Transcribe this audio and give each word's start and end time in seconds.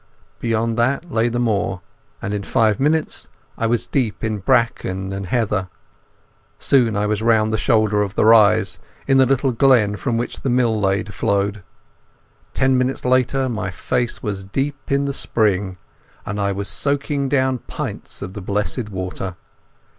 Beyond 0.39 0.79
that 0.79 1.11
lay 1.11 1.29
the 1.29 1.37
moor, 1.37 1.81
and 2.23 2.33
in 2.33 2.41
five 2.41 2.79
minutes 2.79 3.27
I 3.55 3.67
was 3.67 3.85
deep 3.85 4.23
in 4.23 4.39
bracken 4.39 5.13
and 5.13 5.27
heather. 5.27 5.69
Soon 6.57 6.95
I 6.95 7.05
was 7.05 7.21
round 7.21 7.53
the 7.53 7.59
shoulder 7.59 8.01
of 8.01 8.15
the 8.15 8.25
rise, 8.25 8.79
in 9.05 9.17
the 9.19 9.27
little 9.27 9.51
glen 9.51 9.95
from 9.97 10.17
which 10.17 10.41
the 10.41 10.49
mill 10.49 10.79
lade 10.79 11.13
flowed. 11.13 11.61
Ten 12.55 12.79
minutes 12.79 13.05
later 13.05 13.47
my 13.47 13.69
face 13.69 14.23
was 14.23 14.47
in 14.55 15.05
the 15.05 15.13
spring, 15.13 15.77
and 16.25 16.41
I 16.41 16.51
was 16.51 16.67
soaking 16.67 17.29
down 17.29 17.59
pints 17.59 18.23
of 18.23 18.33
the 18.33 18.41
blessed 18.41 18.89
water. 18.89 19.35